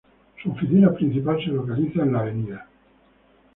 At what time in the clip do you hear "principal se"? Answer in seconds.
0.95-1.51